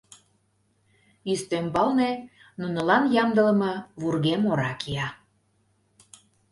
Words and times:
Ӱстембалне 1.31 2.11
нунылан 2.59 3.03
ямдылыме 3.21 3.73
вургем 4.01 4.41
ора 4.51 4.71
кия. 4.81 5.07